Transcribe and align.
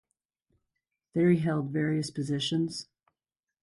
There 1.13 1.29
he 1.29 1.37
held 1.37 1.69
various 1.69 2.09
positions. 2.09 2.87